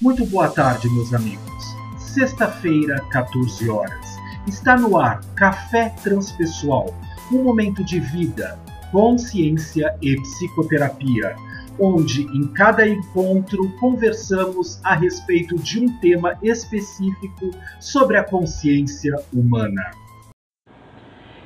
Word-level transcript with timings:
Muito 0.00 0.24
boa 0.24 0.48
tarde, 0.48 0.88
meus 0.88 1.12
amigos. 1.12 1.76
Sexta-feira, 1.98 3.04
14 3.10 3.68
horas. 3.68 4.16
Está 4.46 4.74
no 4.74 4.96
ar 4.96 5.20
Café 5.34 5.90
Transpessoal, 6.02 6.98
um 7.30 7.42
momento 7.42 7.84
de 7.84 8.00
vida, 8.00 8.58
consciência 8.90 9.94
e 10.00 10.16
psicoterapia, 10.16 11.36
onde 11.78 12.22
em 12.34 12.50
cada 12.54 12.88
encontro 12.88 13.70
conversamos 13.78 14.82
a 14.82 14.94
respeito 14.94 15.54
de 15.56 15.84
um 15.84 16.00
tema 16.00 16.34
específico 16.42 17.50
sobre 17.78 18.16
a 18.16 18.24
consciência 18.24 19.14
humana. 19.30 19.90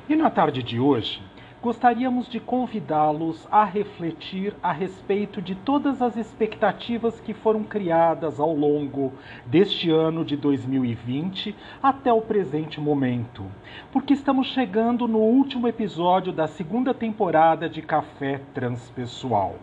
E 0.07 0.15
na 0.15 0.29
tarde 0.29 0.63
de 0.63 0.79
hoje, 0.79 1.21
gostaríamos 1.65 2.29
de 2.29 2.39
convidá-los 2.39 3.47
a 3.51 3.63
refletir 3.63 4.53
a 4.61 4.71
respeito 4.71 5.41
de 5.41 5.55
todas 5.55 5.99
as 5.99 6.15
expectativas 6.15 7.19
que 7.19 7.33
foram 7.33 7.63
criadas 7.63 8.39
ao 8.39 8.55
longo 8.55 9.11
deste 9.47 9.89
ano 9.89 10.23
de 10.23 10.37
2020 10.37 11.55
até 11.81 12.13
o 12.13 12.21
presente 12.21 12.79
momento, 12.79 13.43
porque 13.91 14.13
estamos 14.13 14.45
chegando 14.49 15.07
no 15.07 15.17
último 15.17 15.67
episódio 15.67 16.31
da 16.31 16.45
segunda 16.45 16.93
temporada 16.93 17.67
de 17.67 17.81
Café 17.81 18.41
Transpessoal. 18.53 19.55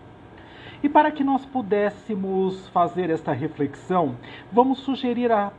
E 0.83 0.89
para 0.89 1.13
que 1.13 1.23
nós 1.23 1.47
pudéssemos 1.47 2.67
fazer 2.71 3.11
esta 3.11 3.31
reflexão, 3.31 4.17
vamos 4.51 4.81
sugerir 4.81 5.31
a 5.31 5.53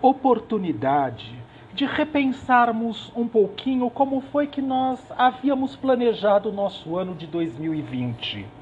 oportunidade 0.00 1.39
de 1.72 1.84
repensarmos 1.84 3.12
um 3.14 3.28
pouquinho 3.28 3.88
como 3.90 4.20
foi 4.20 4.46
que 4.46 4.60
nós 4.60 5.00
havíamos 5.16 5.76
planejado 5.76 6.48
o 6.48 6.52
nosso 6.52 6.96
ano 6.96 7.14
de 7.14 7.26
2020. 7.26 8.59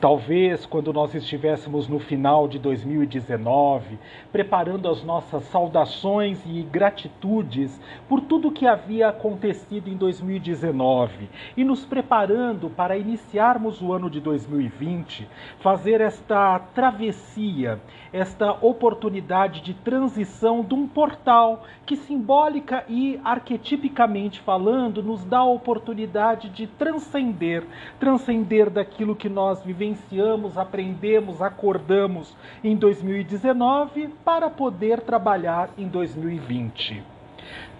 Talvez 0.00 0.64
quando 0.66 0.92
nós 0.92 1.14
estivéssemos 1.14 1.88
no 1.88 1.98
final 1.98 2.48
de 2.48 2.58
2019, 2.58 3.98
preparando 4.32 4.88
as 4.88 5.02
nossas 5.02 5.44
saudações 5.44 6.40
e 6.46 6.62
gratitudes 6.62 7.80
por 8.08 8.20
tudo 8.20 8.50
que 8.50 8.66
havia 8.66 9.08
acontecido 9.08 9.88
em 9.88 9.96
2019 9.96 11.28
e 11.56 11.64
nos 11.64 11.84
preparando 11.84 12.70
para 12.70 12.96
iniciarmos 12.96 13.80
o 13.82 13.92
ano 13.92 14.08
de 14.08 14.20
2020, 14.20 15.28
fazer 15.60 16.00
esta 16.00 16.58
travessia, 16.74 17.80
esta 18.12 18.52
oportunidade 18.64 19.60
de 19.60 19.74
transição 19.74 20.62
de 20.62 20.74
um 20.74 20.86
portal 20.86 21.64
que 21.86 21.96
simbólica 21.96 22.84
e 22.88 23.20
arquetipicamente 23.24 24.40
falando 24.40 25.02
nos 25.02 25.24
dá 25.24 25.38
a 25.38 25.44
oportunidade 25.44 26.48
de 26.48 26.66
transcender, 26.66 27.64
transcender 27.98 28.70
daquilo 28.70 29.16
que 29.16 29.28
nós 29.28 29.59
nós 29.60 29.64
vivenciamos, 29.64 30.56
aprendemos, 30.56 31.42
acordamos 31.42 32.34
em 32.64 32.74
2019 32.76 34.08
para 34.24 34.48
poder 34.48 35.00
trabalhar 35.00 35.70
em 35.76 35.86
2020. 35.86 37.02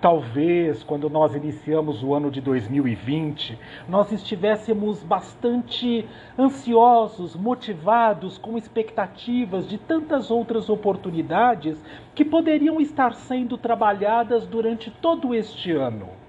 Talvez 0.00 0.82
quando 0.82 1.08
nós 1.08 1.34
iniciamos 1.34 2.02
o 2.02 2.14
ano 2.14 2.30
de 2.30 2.40
2020, 2.40 3.58
nós 3.88 4.12
estivéssemos 4.12 5.02
bastante 5.02 6.06
ansiosos, 6.38 7.34
motivados, 7.34 8.36
com 8.36 8.58
expectativas 8.58 9.68
de 9.68 9.78
tantas 9.78 10.30
outras 10.30 10.68
oportunidades 10.68 11.82
que 12.14 12.24
poderiam 12.24 12.80
estar 12.80 13.14
sendo 13.14 13.56
trabalhadas 13.56 14.46
durante 14.46 14.90
todo 14.90 15.34
este 15.34 15.72
ano. 15.72 16.19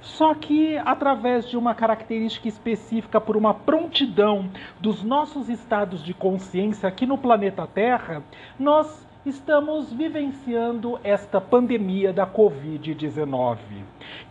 Só 0.00 0.34
que 0.34 0.78
através 0.78 1.48
de 1.48 1.56
uma 1.56 1.74
característica 1.74 2.48
específica 2.48 3.20
por 3.20 3.36
uma 3.36 3.52
prontidão 3.52 4.50
dos 4.80 5.02
nossos 5.02 5.48
estados 5.48 6.02
de 6.02 6.14
consciência 6.14 6.88
aqui 6.88 7.06
no 7.06 7.18
planeta 7.18 7.66
Terra, 7.66 8.22
nós 8.58 9.06
estamos 9.24 9.92
vivenciando 9.92 10.98
esta 11.04 11.40
pandemia 11.40 12.12
da 12.12 12.26
Covid-19, 12.26 13.58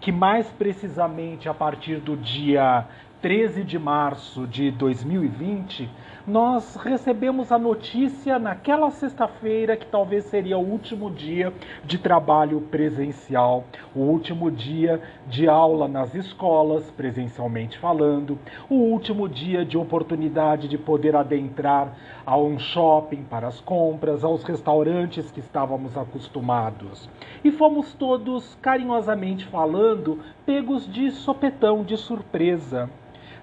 que 0.02 0.12
mais 0.12 0.48
precisamente 0.48 1.48
a 1.48 1.54
partir 1.54 1.98
do 1.98 2.18
dia 2.18 2.86
13 3.22 3.64
de 3.64 3.78
março 3.78 4.48
de 4.48 4.72
2020 4.72 5.90
nós 6.30 6.76
recebemos 6.76 7.52
a 7.52 7.58
notícia 7.58 8.38
naquela 8.38 8.92
sexta-feira 8.92 9.76
que 9.76 9.88
talvez 9.88 10.26
seria 10.26 10.60
o 10.60 10.64
último 10.64 11.10
dia 11.10 11.52
de 11.84 11.98
trabalho 11.98 12.62
presencial, 12.62 13.64
o 13.96 14.02
último 14.02 14.52
dia 14.52 15.02
de 15.26 15.50
aula 15.50 15.88
nas 15.88 16.14
escolas, 16.14 16.92
presencialmente 16.92 17.80
falando, 17.80 18.38
o 18.70 18.76
último 18.76 19.28
dia 19.28 19.66
de 19.66 19.76
oportunidade 19.76 20.68
de 20.68 20.78
poder 20.78 21.16
adentrar 21.16 21.98
a 22.24 22.38
um 22.38 22.60
shopping 22.60 23.24
para 23.24 23.48
as 23.48 23.60
compras, 23.60 24.24
aos 24.24 24.44
restaurantes 24.44 25.32
que 25.32 25.40
estávamos 25.40 25.98
acostumados. 25.98 27.10
E 27.44 27.50
fomos 27.50 27.92
todos, 27.96 28.56
carinhosamente 28.62 29.48
falando, 29.48 30.20
pegos 30.46 30.88
de 30.88 31.10
sopetão, 31.10 31.84
de 31.84 31.98
surpresa. 31.98 32.88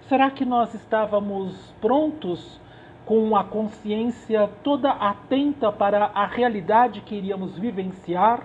Será 0.09 0.31
que 0.31 0.45
nós 0.45 0.73
estávamos 0.73 1.75
prontos 1.81 2.65
com 3.07 3.37
a 3.37 3.45
consciência 3.45 4.51
toda 4.65 4.91
atenta 4.91 5.71
para 5.71 6.07
a 6.07 6.27
realidade 6.27 7.01
que 7.01 7.15
iríamos 7.15 7.57
vivenciar. 7.57 8.43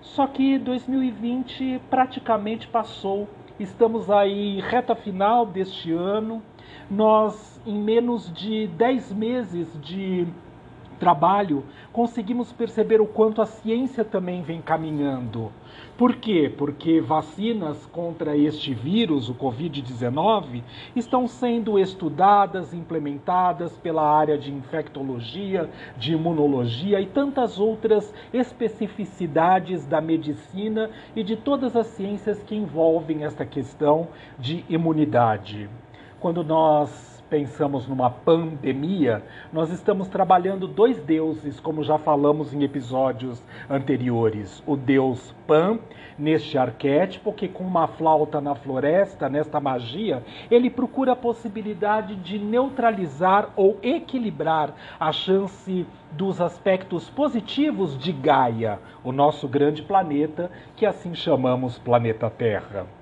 Só 0.00 0.26
que 0.26 0.58
2020 0.58 1.80
praticamente 1.88 2.66
passou. 2.66 3.28
Estamos 3.58 4.10
aí 4.10 4.60
reta 4.60 4.96
final 4.96 5.46
deste 5.46 5.92
ano. 5.92 6.42
Nós, 6.90 7.60
em 7.64 7.78
menos 7.78 8.32
de 8.32 8.66
10 8.66 9.12
meses 9.12 9.80
de 9.80 10.26
trabalho, 10.98 11.64
conseguimos 11.92 12.52
perceber 12.52 13.00
o 13.00 13.06
quanto 13.06 13.40
a 13.40 13.46
ciência 13.46 14.04
também 14.04 14.42
vem 14.42 14.60
caminhando. 14.60 15.50
Por 15.96 16.14
quê? 16.16 16.52
Porque 16.56 17.00
vacinas 17.00 17.86
contra 17.86 18.36
este 18.36 18.72
vírus, 18.72 19.28
o 19.28 19.34
Covid-19, 19.34 20.62
estão 20.94 21.26
sendo 21.26 21.78
estudadas, 21.78 22.72
implementadas 22.72 23.76
pela 23.78 24.08
área 24.08 24.38
de 24.38 24.52
infectologia, 24.52 25.68
de 25.96 26.12
imunologia 26.12 27.00
e 27.00 27.06
tantas 27.06 27.58
outras 27.58 28.14
especificidades 28.32 29.86
da 29.86 30.00
medicina 30.00 30.90
e 31.16 31.24
de 31.24 31.36
todas 31.36 31.74
as 31.74 31.86
ciências 31.88 32.42
que 32.42 32.54
envolvem 32.54 33.24
esta 33.24 33.44
questão 33.44 34.08
de 34.38 34.64
imunidade. 34.68 35.68
Quando 36.20 36.44
nós 36.44 37.17
pensamos 37.28 37.86
numa 37.86 38.10
pandemia, 38.10 39.22
nós 39.52 39.70
estamos 39.70 40.08
trabalhando 40.08 40.66
dois 40.66 40.98
deuses, 40.98 41.60
como 41.60 41.82
já 41.82 41.98
falamos 41.98 42.52
em 42.54 42.62
episódios 42.62 43.42
anteriores. 43.68 44.62
O 44.66 44.76
deus 44.76 45.34
Pan, 45.46 45.78
neste 46.18 46.58
arquétipo, 46.58 47.32
que 47.32 47.48
com 47.48 47.64
uma 47.64 47.86
flauta 47.86 48.40
na 48.40 48.54
floresta, 48.54 49.28
nesta 49.28 49.60
magia, 49.60 50.22
ele 50.50 50.70
procura 50.70 51.12
a 51.12 51.16
possibilidade 51.16 52.16
de 52.16 52.38
neutralizar 52.38 53.50
ou 53.56 53.78
equilibrar 53.82 54.74
a 54.98 55.12
chance 55.12 55.86
dos 56.12 56.40
aspectos 56.40 57.08
positivos 57.10 57.98
de 57.98 58.12
Gaia, 58.12 58.78
o 59.04 59.12
nosso 59.12 59.46
grande 59.46 59.82
planeta, 59.82 60.50
que 60.76 60.86
assim 60.86 61.14
chamamos 61.14 61.78
planeta 61.78 62.30
Terra. 62.30 62.97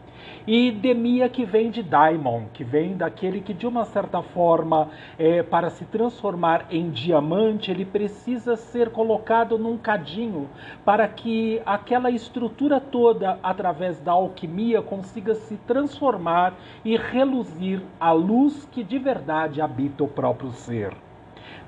E 0.46 0.70
Demia 0.70 1.28
que 1.28 1.44
vem 1.44 1.70
de 1.70 1.82
Daimon, 1.82 2.44
que 2.54 2.62
vem 2.62 2.96
daquele 2.96 3.40
que 3.40 3.52
de 3.52 3.66
uma 3.66 3.84
certa 3.84 4.22
forma, 4.22 4.90
é, 5.18 5.42
para 5.42 5.70
se 5.70 5.84
transformar 5.86 6.66
em 6.70 6.88
diamante, 6.88 7.70
ele 7.72 7.84
precisa 7.84 8.54
ser 8.54 8.90
colocado 8.90 9.58
num 9.58 9.76
cadinho 9.76 10.48
para 10.84 11.08
que 11.08 11.60
aquela 11.66 12.12
estrutura 12.12 12.78
toda, 12.78 13.40
através 13.42 13.98
da 13.98 14.12
alquimia, 14.12 14.80
consiga 14.80 15.34
se 15.34 15.56
transformar 15.66 16.54
e 16.84 16.96
reluzir 16.96 17.82
a 17.98 18.12
luz 18.12 18.68
que 18.70 18.84
de 18.84 18.98
verdade 19.00 19.60
habita 19.60 20.04
o 20.04 20.08
próprio 20.08 20.52
ser. 20.52 20.92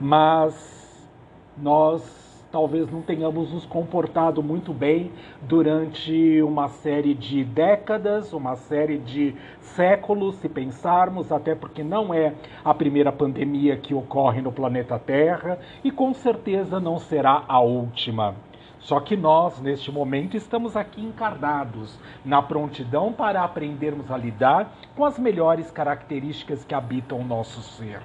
Mas 0.00 1.08
nós 1.56 2.27
talvez 2.50 2.90
não 2.90 3.02
tenhamos 3.02 3.52
nos 3.52 3.64
comportado 3.66 4.42
muito 4.42 4.72
bem 4.72 5.10
durante 5.42 6.40
uma 6.42 6.68
série 6.68 7.14
de 7.14 7.44
décadas, 7.44 8.32
uma 8.32 8.56
série 8.56 8.98
de 8.98 9.34
séculos, 9.60 10.36
se 10.36 10.48
pensarmos, 10.48 11.30
até 11.30 11.54
porque 11.54 11.82
não 11.82 12.12
é 12.12 12.34
a 12.64 12.72
primeira 12.72 13.12
pandemia 13.12 13.76
que 13.76 13.94
ocorre 13.94 14.40
no 14.40 14.52
planeta 14.52 14.98
Terra 14.98 15.58
e 15.84 15.90
com 15.90 16.12
certeza 16.14 16.80
não 16.80 16.98
será 16.98 17.44
a 17.46 17.60
última. 17.60 18.34
Só 18.80 19.00
que 19.00 19.16
nós, 19.16 19.60
neste 19.60 19.90
momento, 19.90 20.36
estamos 20.36 20.76
aqui 20.76 21.02
encarnados 21.02 21.98
na 22.24 22.40
prontidão 22.40 23.12
para 23.12 23.42
aprendermos 23.42 24.10
a 24.10 24.16
lidar 24.16 24.72
com 24.96 25.04
as 25.04 25.18
melhores 25.18 25.70
características 25.70 26.64
que 26.64 26.74
habitam 26.74 27.20
o 27.20 27.24
nosso 27.24 27.60
ser. 27.60 28.00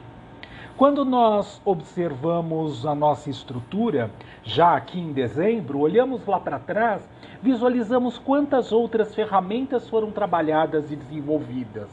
Quando 0.76 1.06
nós 1.06 1.62
observamos 1.64 2.84
a 2.84 2.96
nossa 2.96 3.30
estrutura, 3.30 4.10
já 4.44 4.76
aqui 4.76 5.00
em 5.00 5.14
dezembro, 5.14 5.80
olhamos 5.80 6.26
lá 6.26 6.40
para 6.40 6.58
trás, 6.58 7.08
visualizamos 7.44 8.18
quantas 8.18 8.72
outras 8.72 9.14
ferramentas 9.14 9.88
foram 9.88 10.10
trabalhadas 10.10 10.92
e 10.92 10.96
desenvolvidas. 10.96 11.90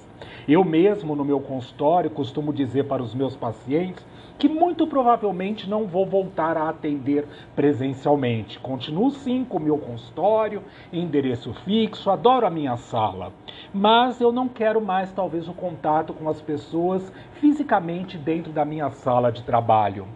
Eu 0.49 0.65
mesmo, 0.65 1.15
no 1.15 1.27
meu 1.27 1.41
consultório, 1.41 2.09
costumo 2.09 2.55
dizer 2.55 2.85
para 2.85 3.03
os 3.03 3.15
meus 3.15 3.37
pacientes 3.37 4.03
que 4.41 4.49
muito 4.49 4.87
provavelmente 4.87 5.69
não 5.69 5.87
vou 5.87 6.07
voltar 6.07 6.57
a 6.57 6.71
atender 6.71 7.29
presencialmente. 7.55 8.59
Continuo 8.59 9.11
sim 9.11 9.45
com 9.45 9.59
o 9.59 9.61
meu 9.61 9.77
consultório, 9.77 10.63
endereço 10.91 11.53
fixo, 11.53 12.11
adoro 12.11 12.47
a 12.47 12.51
minha 12.51 12.75
sala, 12.79 13.35
mas 13.73 14.19
eu 14.19 14.33
não 14.33 14.49
quero 14.49 14.81
mais 14.81 15.13
talvez 15.13 15.47
o 15.47 15.53
contato 15.53 16.15
com 16.15 16.27
as 16.27 16.41
pessoas 16.41 17.13
fisicamente 17.35 18.17
dentro 18.17 18.51
da 18.51 18.65
minha 18.65 18.89
sala 18.89 19.31
de 19.31 19.43
trabalho 19.43 20.07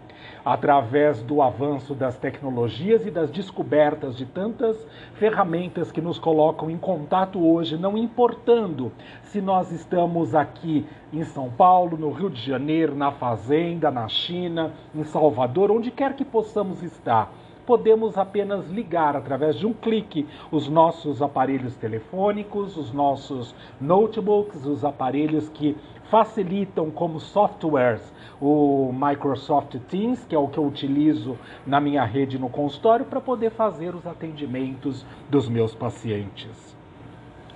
através 0.44 1.22
do 1.22 1.40
avanço 1.40 1.94
das 1.94 2.16
tecnologias 2.18 3.06
e 3.06 3.10
das 3.10 3.30
descobertas 3.30 4.16
de 4.16 4.26
tantas 4.26 4.76
ferramentas 5.14 5.90
que 5.90 6.00
nos 6.00 6.18
colocam 6.18 6.70
em 6.70 6.76
contato 6.76 7.44
hoje, 7.44 7.76
não 7.76 7.96
importando 7.96 8.92
se 9.22 9.40
nós 9.40 9.72
estamos 9.72 10.34
aqui 10.34 10.86
em 11.12 11.24
São 11.24 11.50
Paulo, 11.50 11.96
no 11.96 12.10
Rio 12.10 12.30
de 12.30 12.40
Janeiro, 12.40 12.94
na 12.94 13.10
Fazenda, 13.10 13.90
na 13.90 14.08
China, 14.08 14.72
em 14.94 15.04
Salvador, 15.04 15.70
onde 15.70 15.90
quer 15.90 16.14
que 16.14 16.24
possamos 16.24 16.82
estar. 16.82 17.32
Podemos 17.66 18.18
apenas 18.18 18.68
ligar 18.68 19.16
através 19.16 19.56
de 19.56 19.66
um 19.66 19.72
clique 19.72 20.26
os 20.50 20.68
nossos 20.68 21.22
aparelhos 21.22 21.74
telefônicos, 21.76 22.76
os 22.76 22.92
nossos 22.92 23.54
notebooks, 23.80 24.66
os 24.66 24.84
aparelhos 24.84 25.48
que 25.48 25.74
facilitam 26.14 26.92
como 26.92 27.18
softwares 27.18 28.00
o 28.40 28.92
Microsoft 28.92 29.74
Teams, 29.88 30.24
que 30.24 30.32
é 30.32 30.38
o 30.38 30.46
que 30.46 30.58
eu 30.58 30.64
utilizo 30.64 31.36
na 31.66 31.80
minha 31.80 32.04
rede 32.04 32.38
no 32.38 32.48
consultório 32.48 33.04
para 33.04 33.20
poder 33.20 33.50
fazer 33.50 33.96
os 33.96 34.06
atendimentos 34.06 35.04
dos 35.28 35.48
meus 35.48 35.74
pacientes. 35.74 36.76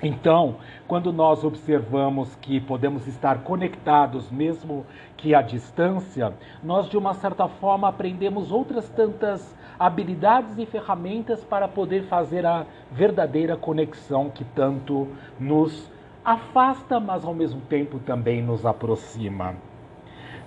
Então, 0.02 0.56
quando 0.88 1.12
nós 1.12 1.44
observamos 1.44 2.34
que 2.34 2.58
podemos 2.58 3.06
estar 3.06 3.44
conectados, 3.44 4.28
mesmo 4.28 4.84
que 5.16 5.37
à 5.37 5.40
distância, 5.40 6.34
nós 6.61 6.88
de 6.88 6.96
uma 6.96 7.14
certa 7.14 7.46
forma 7.46 7.87
aprendemos 7.87 8.50
outras 8.50 8.88
tantas 8.88 9.56
habilidades 9.78 10.58
e 10.58 10.66
ferramentas 10.66 11.44
para 11.44 11.69
poder 11.69 12.08
fazer 12.08 12.44
a 12.44 12.66
verdadeira 12.90 13.56
conexão 13.56 14.28
que 14.28 14.43
tanto 14.43 15.06
nos 15.38 15.96
afasta, 16.25 17.00
mas 17.00 17.25
ao 17.25 17.35
mesmo 17.35 17.61
tempo 17.62 17.99
também 18.00 18.43
nos 18.43 18.65
aproxima. 18.67 19.68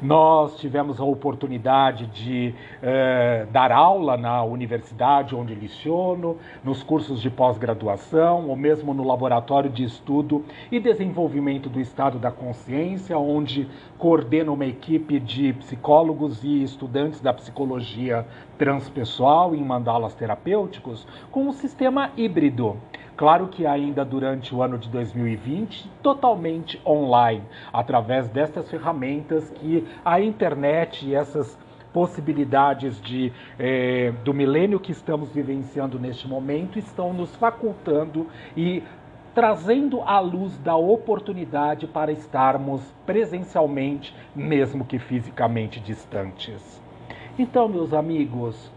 Nós 0.01 0.57
tivemos 0.57 0.99
a 0.99 1.03
oportunidade 1.03 2.07
de 2.07 2.55
eh, 2.81 3.45
dar 3.51 3.71
aula 3.71 4.17
na 4.17 4.43
universidade 4.43 5.35
onde 5.35 5.53
liciono, 5.53 6.37
nos 6.63 6.81
cursos 6.81 7.21
de 7.21 7.29
pós-graduação, 7.29 8.49
ou 8.49 8.55
mesmo 8.55 8.95
no 8.95 9.05
laboratório 9.05 9.69
de 9.69 9.83
estudo 9.83 10.43
e 10.71 10.79
desenvolvimento 10.79 11.69
do 11.69 11.79
estado 11.79 12.17
da 12.17 12.31
consciência, 12.31 13.15
onde 13.15 13.67
coordeno 13.99 14.55
uma 14.55 14.65
equipe 14.65 15.19
de 15.19 15.53
psicólogos 15.53 16.43
e 16.43 16.63
estudantes 16.63 17.21
da 17.21 17.31
psicologia 17.31 18.25
transpessoal 18.57 19.53
em 19.53 19.63
mandalas 19.63 20.15
terapêuticos, 20.15 21.07
com 21.29 21.47
um 21.47 21.51
sistema 21.51 22.09
híbrido. 22.17 22.75
Claro 23.21 23.49
que 23.49 23.67
ainda 23.67 24.03
durante 24.03 24.55
o 24.55 24.63
ano 24.63 24.79
de 24.79 24.89
2020, 24.89 25.87
totalmente 26.01 26.81
online, 26.83 27.43
através 27.71 28.27
destas 28.29 28.67
ferramentas 28.67 29.47
que 29.51 29.87
a 30.03 30.19
internet 30.19 31.07
e 31.07 31.15
essas 31.15 31.57
possibilidades 31.93 33.01
de, 33.01 33.31
eh, 33.59 34.13
do 34.23 34.33
milênio 34.33 34.79
que 34.79 34.91
estamos 34.91 35.31
vivenciando 35.31 35.99
neste 35.99 36.27
momento 36.27 36.79
estão 36.79 37.13
nos 37.13 37.35
facultando 37.35 38.27
e 38.55 38.83
trazendo 39.33 40.01
à 40.01 40.19
luz 40.19 40.57
da 40.57 40.75
oportunidade 40.75 41.87
para 41.87 42.11
estarmos 42.11 42.81
presencialmente, 43.05 44.13
mesmo 44.35 44.83
que 44.83 44.99
fisicamente 44.99 45.79
distantes. 45.79 46.81
Então, 47.39 47.67
meus 47.67 47.93
amigos, 47.93 48.71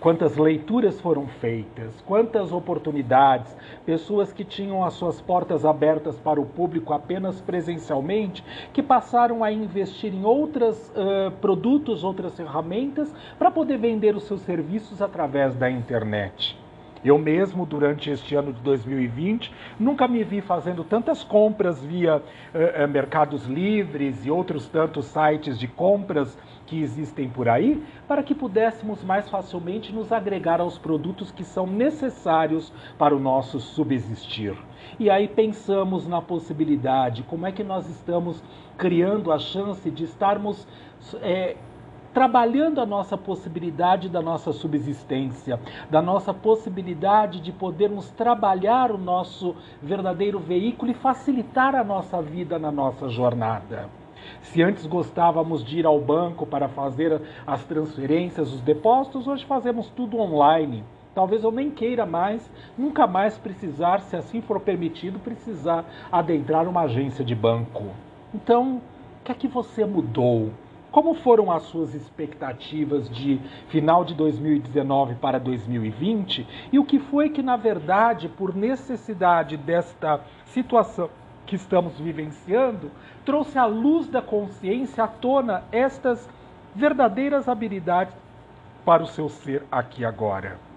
quantas 0.00 0.36
leituras 0.36 1.00
foram 1.00 1.26
feitas, 1.26 2.00
quantas 2.06 2.52
oportunidades, 2.52 3.54
pessoas 3.84 4.32
que 4.32 4.44
tinham 4.44 4.84
as 4.84 4.94
suas 4.94 5.20
portas 5.20 5.64
abertas 5.64 6.18
para 6.18 6.40
o 6.40 6.46
público 6.46 6.92
apenas 6.92 7.40
presencialmente, 7.40 8.44
que 8.72 8.82
passaram 8.82 9.44
a 9.44 9.52
investir 9.52 10.12
em 10.12 10.24
outros 10.24 10.90
uh, 10.90 11.30
produtos, 11.40 12.02
outras 12.02 12.36
ferramentas, 12.36 13.14
para 13.38 13.50
poder 13.50 13.78
vender 13.78 14.16
os 14.16 14.24
seus 14.24 14.40
serviços 14.42 15.00
através 15.00 15.54
da 15.54 15.70
internet. 15.70 16.59
Eu 17.02 17.16
mesmo, 17.18 17.64
durante 17.64 18.10
este 18.10 18.34
ano 18.34 18.52
de 18.52 18.60
2020, 18.60 19.50
nunca 19.78 20.06
me 20.06 20.22
vi 20.22 20.42
fazendo 20.42 20.84
tantas 20.84 21.24
compras 21.24 21.82
via 21.82 22.16
uh, 22.16 22.84
uh, 22.84 22.88
Mercados 22.88 23.46
Livres 23.46 24.26
e 24.26 24.30
outros 24.30 24.68
tantos 24.68 25.06
sites 25.06 25.58
de 25.58 25.66
compras 25.66 26.36
que 26.66 26.82
existem 26.82 27.28
por 27.28 27.48
aí, 27.48 27.82
para 28.06 28.22
que 28.22 28.34
pudéssemos 28.34 29.02
mais 29.02 29.28
facilmente 29.30 29.92
nos 29.92 30.12
agregar 30.12 30.60
aos 30.60 30.76
produtos 30.76 31.32
que 31.32 31.42
são 31.42 31.66
necessários 31.66 32.70
para 32.98 33.16
o 33.16 33.18
nosso 33.18 33.58
subsistir. 33.58 34.54
E 34.98 35.08
aí 35.08 35.26
pensamos 35.26 36.06
na 36.06 36.20
possibilidade, 36.20 37.22
como 37.22 37.46
é 37.46 37.52
que 37.52 37.64
nós 37.64 37.88
estamos 37.88 38.42
criando 38.76 39.32
a 39.32 39.38
chance 39.38 39.90
de 39.90 40.04
estarmos 40.04 40.68
é, 41.22 41.56
trabalhando 42.12 42.80
a 42.80 42.86
nossa 42.86 43.16
possibilidade 43.16 44.08
da 44.08 44.20
nossa 44.20 44.52
subsistência, 44.52 45.60
da 45.90 46.02
nossa 46.02 46.34
possibilidade 46.34 47.40
de 47.40 47.52
podermos 47.52 48.10
trabalhar 48.10 48.90
o 48.90 48.98
nosso 48.98 49.54
verdadeiro 49.82 50.38
veículo 50.38 50.90
e 50.90 50.94
facilitar 50.94 51.74
a 51.74 51.84
nossa 51.84 52.20
vida 52.20 52.58
na 52.58 52.70
nossa 52.70 53.08
jornada. 53.08 53.88
Se 54.42 54.62
antes 54.62 54.86
gostávamos 54.86 55.64
de 55.64 55.78
ir 55.78 55.86
ao 55.86 56.00
banco 56.00 56.46
para 56.46 56.68
fazer 56.68 57.20
as 57.46 57.64
transferências, 57.64 58.52
os 58.52 58.60
depósitos, 58.60 59.26
hoje 59.26 59.44
fazemos 59.44 59.88
tudo 59.90 60.18
online. 60.18 60.84
Talvez 61.14 61.42
eu 61.42 61.50
nem 61.50 61.70
queira 61.70 62.06
mais, 62.06 62.50
nunca 62.78 63.06
mais 63.06 63.36
precisar, 63.36 64.00
se 64.02 64.16
assim 64.16 64.40
for 64.40 64.60
permitido, 64.60 65.18
precisar 65.18 65.84
adentrar 66.10 66.68
uma 66.68 66.82
agência 66.82 67.24
de 67.24 67.34
banco. 67.34 67.84
Então, 68.32 68.76
o 69.20 69.24
que 69.24 69.32
é 69.32 69.34
que 69.34 69.48
você 69.48 69.84
mudou? 69.84 70.50
Como 70.90 71.14
foram 71.14 71.52
as 71.52 71.62
suas 71.64 71.94
expectativas 71.94 73.08
de 73.08 73.40
final 73.68 74.04
de 74.04 74.12
2019 74.14 75.14
para 75.16 75.38
2020? 75.38 76.46
E 76.72 76.78
o 76.78 76.84
que 76.84 76.98
foi 76.98 77.30
que, 77.30 77.42
na 77.42 77.56
verdade, 77.56 78.28
por 78.28 78.54
necessidade 78.54 79.56
desta 79.56 80.20
situação 80.46 81.08
que 81.46 81.54
estamos 81.54 81.98
vivenciando, 81.98 82.90
trouxe 83.24 83.56
à 83.56 83.66
luz 83.66 84.08
da 84.08 84.20
consciência 84.20 85.04
à 85.04 85.08
tona 85.08 85.62
estas 85.70 86.28
verdadeiras 86.74 87.48
habilidades 87.48 88.14
para 88.84 89.02
o 89.02 89.06
seu 89.06 89.28
ser 89.28 89.62
aqui 89.70 90.04
agora 90.04 90.69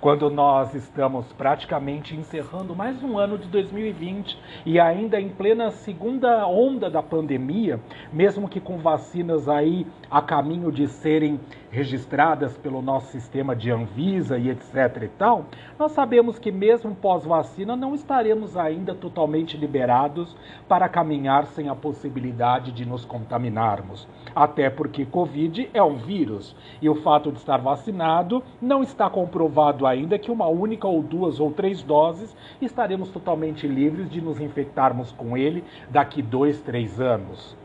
quando 0.00 0.28
nós 0.30 0.74
estamos 0.74 1.32
praticamente 1.32 2.14
encerrando 2.14 2.76
mais 2.76 3.02
um 3.02 3.18
ano 3.18 3.38
de 3.38 3.48
2020 3.48 4.38
e 4.66 4.78
ainda 4.78 5.20
em 5.20 5.28
plena 5.28 5.70
segunda 5.70 6.46
onda 6.46 6.90
da 6.90 7.02
pandemia, 7.02 7.80
mesmo 8.12 8.48
que 8.48 8.60
com 8.60 8.78
vacinas 8.78 9.48
aí 9.48 9.86
a 10.10 10.20
caminho 10.20 10.70
de 10.70 10.86
serem 10.86 11.40
registradas 11.70 12.56
pelo 12.58 12.80
nosso 12.80 13.08
sistema 13.08 13.54
de 13.54 13.70
Anvisa 13.70 14.38
e 14.38 14.50
etc 14.50 15.02
e 15.02 15.08
tal, 15.08 15.46
nós 15.78 15.92
sabemos 15.92 16.38
que 16.38 16.52
mesmo 16.52 16.94
pós-vacina 16.94 17.74
não 17.74 17.94
estaremos 17.94 18.56
ainda 18.56 18.94
totalmente 18.94 19.56
liberados 19.56 20.36
para 20.68 20.88
caminhar 20.88 21.46
sem 21.46 21.68
a 21.68 21.74
possibilidade 21.74 22.72
de 22.72 22.86
nos 22.86 23.04
contaminarmos. 23.04 24.08
Até 24.34 24.70
porque 24.70 25.04
Covid 25.04 25.70
é 25.72 25.82
um 25.82 25.96
vírus 25.96 26.54
e 26.80 26.88
o 26.88 26.94
fato 26.94 27.32
de 27.32 27.38
estar 27.38 27.58
vacinado 27.58 28.42
não 28.60 28.82
está 28.82 29.08
comprovado 29.08 29.85
ainda 29.86 30.18
que 30.18 30.30
uma 30.30 30.46
única 30.46 30.86
ou 30.86 31.02
duas 31.02 31.40
ou 31.40 31.50
três 31.50 31.82
doses 31.82 32.36
estaremos 32.60 33.10
totalmente 33.10 33.66
livres 33.66 34.10
de 34.10 34.20
nos 34.20 34.40
infectarmos 34.40 35.12
com 35.12 35.36
ele 35.36 35.64
daqui 35.90 36.20
dois, 36.22 36.60
três 36.60 37.00
anos. 37.00 37.56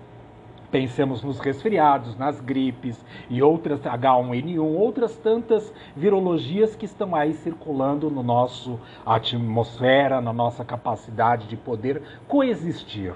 Pensemos 0.71 1.21
nos 1.21 1.37
resfriados, 1.37 2.17
nas 2.17 2.39
gripes 2.39 3.03
e 3.29 3.43
outras 3.43 3.81
H1N1, 3.81 4.61
outras 4.61 5.17
tantas 5.17 5.73
virologias 5.97 6.77
que 6.77 6.85
estão 6.85 7.13
aí 7.13 7.33
circulando 7.33 8.09
no 8.09 8.23
nosso 8.23 8.79
atmosfera, 9.05 10.21
na 10.21 10.31
nossa 10.31 10.63
capacidade 10.63 11.47
de 11.47 11.57
poder 11.57 12.01
coexistir. 12.25 13.13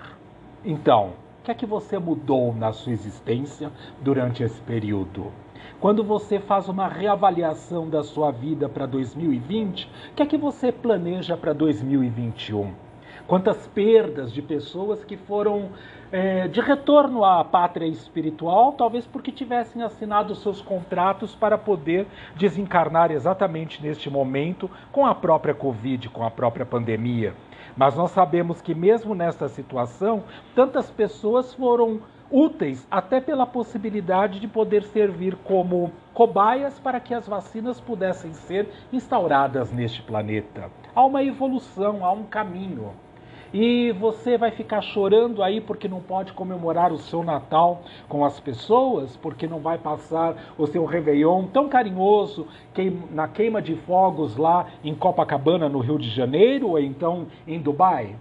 Então, 0.65 1.13
o 1.39 1.45
que 1.45 1.51
é 1.51 1.53
que 1.53 1.65
você 1.65 1.97
mudou 1.97 2.53
na 2.53 2.73
sua 2.73 2.91
existência 2.91 3.71
durante 4.01 4.43
esse 4.43 4.59
período? 4.61 5.31
Quando 5.79 6.03
você 6.03 6.39
faz 6.39 6.67
uma 6.67 6.87
reavaliação 6.87 7.89
da 7.89 8.03
sua 8.03 8.31
vida 8.31 8.67
para 8.67 8.85
2020, 8.85 9.85
o 10.11 10.15
que 10.15 10.23
é 10.23 10.25
que 10.25 10.37
você 10.37 10.71
planeja 10.71 11.35
para 11.35 11.53
2021? 11.53 12.73
Quantas 13.27 13.67
perdas 13.67 14.31
de 14.31 14.41
pessoas 14.41 15.03
que 15.03 15.17
foram 15.17 15.69
é, 16.11 16.47
de 16.47 16.61
retorno 16.61 17.25
à 17.25 17.43
pátria 17.43 17.87
espiritual, 17.87 18.73
talvez 18.73 19.07
porque 19.07 19.31
tivessem 19.31 19.81
assinado 19.81 20.35
seus 20.35 20.61
contratos 20.61 21.33
para 21.33 21.57
poder 21.57 22.05
desencarnar 22.35 23.11
exatamente 23.11 23.81
neste 23.81 24.09
momento 24.09 24.69
com 24.91 25.05
a 25.05 25.15
própria 25.15 25.55
Covid, 25.55 26.09
com 26.09 26.23
a 26.23 26.29
própria 26.29 26.65
pandemia. 26.65 27.33
Mas 27.75 27.95
nós 27.95 28.11
sabemos 28.11 28.61
que, 28.61 28.73
mesmo 28.73 29.15
nesta 29.15 29.49
situação, 29.49 30.23
tantas 30.53 30.89
pessoas 30.89 31.53
foram 31.53 31.99
úteis 32.31 32.85
até 32.89 33.19
pela 33.19 33.45
possibilidade 33.45 34.39
de 34.39 34.47
poder 34.47 34.83
servir 34.83 35.35
como 35.43 35.91
cobaias 36.13 36.79
para 36.79 36.99
que 36.99 37.13
as 37.13 37.27
vacinas 37.27 37.79
pudessem 37.79 38.33
ser 38.33 38.69
instauradas 38.91 39.71
neste 39.71 40.01
planeta. 40.01 40.69
Há 40.93 41.05
uma 41.05 41.23
evolução, 41.23 42.05
há 42.05 42.11
um 42.11 42.23
caminho. 42.23 42.91
E 43.53 43.93
você 43.93 44.37
vai 44.37 44.51
ficar 44.51 44.81
chorando 44.81 45.41
aí 45.41 45.61
porque 45.61 45.87
não 45.87 46.01
pode 46.01 46.33
comemorar 46.33 46.91
o 46.91 46.97
seu 46.97 47.23
Natal 47.23 47.83
com 48.09 48.25
as 48.25 48.37
pessoas, 48.39 49.15
porque 49.15 49.47
não 49.47 49.59
vai 49.59 49.77
passar 49.77 50.35
o 50.57 50.67
seu 50.67 50.83
Réveillon 50.83 51.45
tão 51.45 51.69
carinhoso 51.69 52.47
na 53.11 53.27
queima 53.29 53.61
de 53.61 53.75
fogos 53.77 54.35
lá 54.35 54.67
em 54.83 54.93
Copacabana, 54.93 55.69
no 55.69 55.79
Rio 55.79 55.97
de 55.97 56.09
Janeiro, 56.09 56.69
ou 56.69 56.79
então 56.79 57.27
em 57.47 57.57
Dubai? 57.57 58.17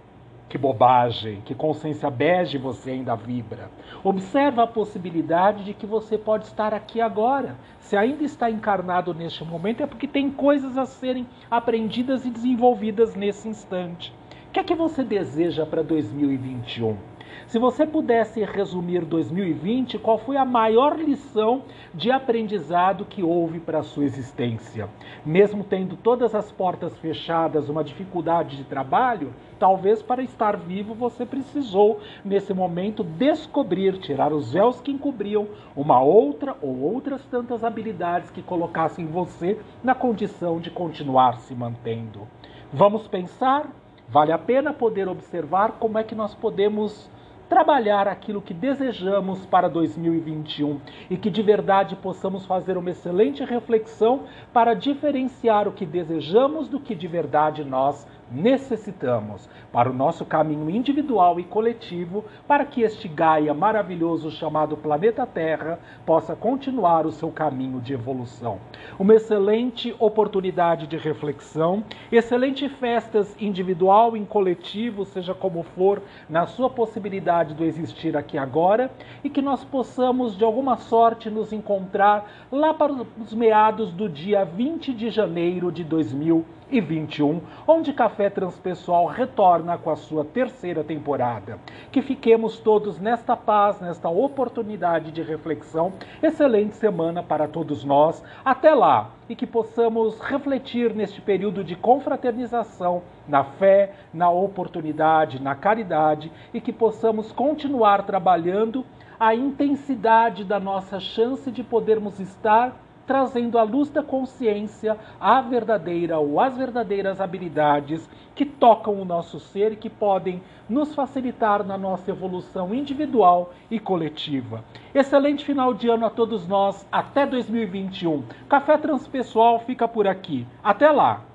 Que 0.47 0.57
bobagem, 0.57 1.41
que 1.41 1.55
consciência 1.55 2.09
bege 2.09 2.57
você 2.57 2.91
ainda 2.91 3.15
vibra. 3.15 3.69
Observa 4.03 4.63
a 4.63 4.67
possibilidade 4.67 5.63
de 5.63 5.73
que 5.73 5.87
você 5.87 6.17
pode 6.17 6.45
estar 6.45 6.73
aqui 6.73 7.01
agora. 7.01 7.55
Se 7.79 7.97
ainda 7.97 8.23
está 8.23 8.49
encarnado 8.49 9.13
neste 9.13 9.43
momento, 9.43 9.81
é 9.81 9.87
porque 9.87 10.07
tem 10.07 10.29
coisas 10.29 10.77
a 10.77 10.85
serem 10.85 11.27
aprendidas 11.49 12.25
e 12.25 12.29
desenvolvidas 12.29 13.15
nesse 13.15 13.47
instante. 13.47 14.13
O 14.49 14.51
que 14.51 14.59
é 14.59 14.63
que 14.63 14.75
você 14.75 15.03
deseja 15.03 15.65
para 15.65 15.81
2021? 15.81 17.14
Se 17.47 17.59
você 17.59 17.85
pudesse 17.85 18.43
resumir 18.43 19.05
2020, 19.05 19.99
qual 19.99 20.17
foi 20.17 20.35
a 20.35 20.43
maior 20.43 20.97
lição 20.97 21.63
de 21.93 22.11
aprendizado 22.11 23.05
que 23.05 23.23
houve 23.23 23.59
para 23.59 23.79
a 23.79 23.83
sua 23.83 24.03
existência? 24.03 24.89
Mesmo 25.25 25.63
tendo 25.63 25.95
todas 25.95 26.33
as 26.33 26.51
portas 26.51 26.97
fechadas, 26.97 27.69
uma 27.69 27.83
dificuldade 27.83 28.57
de 28.57 28.63
trabalho, 28.63 29.31
talvez 29.59 30.01
para 30.01 30.23
estar 30.23 30.57
vivo 30.57 30.95
você 30.95 31.25
precisou, 31.25 31.99
nesse 32.23 32.53
momento, 32.53 33.03
descobrir, 33.03 33.99
tirar 33.99 34.33
os 34.33 34.51
véus 34.51 34.81
que 34.81 34.91
encobriam 34.91 35.47
uma 35.75 36.01
outra 36.01 36.57
ou 36.61 36.81
outras 36.81 37.23
tantas 37.25 37.63
habilidades 37.63 38.31
que 38.31 38.41
colocassem 38.41 39.05
você 39.05 39.59
na 39.83 39.93
condição 39.93 40.59
de 40.59 40.71
continuar 40.71 41.37
se 41.37 41.53
mantendo. 41.53 42.27
Vamos 42.73 43.07
pensar? 43.07 43.69
Vale 44.07 44.31
a 44.31 44.37
pena 44.37 44.73
poder 44.73 45.07
observar 45.07 45.73
como 45.73 45.97
é 45.97 46.03
que 46.03 46.13
nós 46.13 46.35
podemos 46.35 47.09
trabalhar 47.49 48.07
aquilo 48.07 48.41
que 48.41 48.53
desejamos 48.53 49.45
para 49.45 49.67
2021 49.67 50.79
e 51.09 51.17
que 51.17 51.29
de 51.29 51.41
verdade 51.41 51.95
possamos 51.95 52.45
fazer 52.45 52.77
uma 52.77 52.89
excelente 52.89 53.43
reflexão 53.43 54.23
para 54.53 54.73
diferenciar 54.73 55.67
o 55.67 55.71
que 55.71 55.85
desejamos 55.85 56.67
do 56.67 56.79
que 56.79 56.95
de 56.95 57.07
verdade 57.07 57.63
nós 57.63 58.07
necessitamos 58.31 59.47
para 59.71 59.89
o 59.89 59.93
nosso 59.93 60.25
caminho 60.25 60.69
individual 60.69 61.39
e 61.39 61.43
coletivo, 61.43 62.25
para 62.47 62.65
que 62.65 62.81
este 62.81 63.07
Gaia 63.07 63.53
maravilhoso 63.53 64.31
chamado 64.31 64.77
planeta 64.77 65.25
Terra 65.25 65.79
possa 66.05 66.35
continuar 66.35 67.05
o 67.05 67.11
seu 67.11 67.29
caminho 67.29 67.79
de 67.79 67.93
evolução. 67.93 68.59
Uma 68.97 69.15
excelente 69.15 69.95
oportunidade 69.99 70.87
de 70.87 70.97
reflexão, 70.97 71.83
excelente 72.11 72.67
festas 72.67 73.35
individual 73.39 74.15
e 74.17 74.25
coletivo, 74.25 75.05
seja 75.05 75.33
como 75.33 75.63
for, 75.63 76.01
na 76.29 76.47
sua 76.47 76.69
possibilidade 76.69 77.53
do 77.53 77.63
existir 77.63 78.17
aqui 78.17 78.37
agora, 78.37 78.91
e 79.23 79.29
que 79.29 79.41
nós 79.41 79.63
possamos 79.63 80.37
de 80.37 80.43
alguma 80.43 80.77
sorte 80.77 81.29
nos 81.29 81.53
encontrar 81.53 82.29
lá 82.51 82.73
para 82.73 82.93
os 82.93 83.33
meados 83.33 83.91
do 83.91 84.09
dia 84.09 84.43
20 84.43 84.93
de 84.93 85.09
janeiro 85.09 85.71
de 85.71 85.83
2020 85.83 86.55
e 86.69 86.81
21, 86.81 87.41
onde 87.67 87.93
Café 88.15 88.29
Transpessoal 88.29 89.07
retorna 89.07 89.77
com 89.77 89.89
a 89.89 89.97
sua 89.97 90.23
terceira 90.23 90.85
temporada. 90.85 91.59
Que 91.91 92.01
fiquemos 92.01 92.57
todos 92.57 92.97
nesta 92.97 93.35
paz, 93.35 93.81
nesta 93.81 94.07
oportunidade 94.07 95.11
de 95.11 95.21
reflexão. 95.21 95.91
Excelente 96.23 96.77
semana 96.77 97.21
para 97.21 97.45
todos 97.45 97.83
nós. 97.83 98.23
Até 98.45 98.73
lá! 98.73 99.09
E 99.27 99.35
que 99.35 99.45
possamos 99.45 100.17
refletir 100.21 100.95
neste 100.95 101.19
período 101.19 101.61
de 101.61 101.75
confraternização 101.75 103.01
na 103.27 103.43
fé, 103.43 103.91
na 104.13 104.29
oportunidade, 104.29 105.41
na 105.41 105.53
caridade 105.53 106.31
e 106.53 106.61
que 106.61 106.71
possamos 106.71 107.33
continuar 107.33 108.03
trabalhando 108.03 108.85
a 109.19 109.35
intensidade 109.35 110.45
da 110.45 110.57
nossa 110.57 111.01
chance 111.01 111.51
de 111.51 111.63
podermos 111.63 112.17
estar 112.21 112.84
trazendo 113.05 113.57
à 113.57 113.63
luz 113.63 113.89
da 113.89 114.01
consciência 114.01 114.97
a 115.19 115.41
verdadeira 115.41 116.17
ou 116.19 116.39
as 116.39 116.57
verdadeiras 116.57 117.21
habilidades 117.21 118.09
que 118.33 118.45
tocam 118.45 118.99
o 119.01 119.05
nosso 119.05 119.39
ser 119.39 119.73
e 119.73 119.75
que 119.75 119.89
podem 119.89 120.41
nos 120.69 120.93
facilitar 120.93 121.63
na 121.63 121.77
nossa 121.77 122.11
evolução 122.11 122.73
individual 122.73 123.53
e 123.69 123.79
coletiva. 123.79 124.63
Excelente 124.93 125.45
final 125.45 125.73
de 125.73 125.89
ano 125.89 126.05
a 126.05 126.09
todos 126.09 126.47
nós, 126.47 126.85
até 126.91 127.25
2021. 127.25 128.23
Café 128.49 128.77
Transpessoal 128.77 129.59
fica 129.59 129.87
por 129.87 130.07
aqui. 130.07 130.45
Até 130.63 130.91
lá! 130.91 131.34